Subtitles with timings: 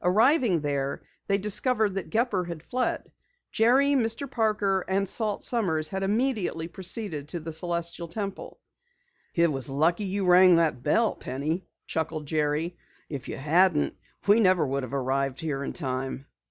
[0.00, 3.12] Arriving there, they discovered that Gepper had fled.
[3.50, 4.24] Jerry, Mr.
[4.30, 8.58] Parker, and Salt Sommers had immediately proceeded to the Celestial Temple.
[9.34, 12.78] "It was lucky you rang that bell, Penny," chuckled Jerry.
[13.10, 13.94] "If you hadn't,
[14.26, 16.24] we never would have arrived here in time."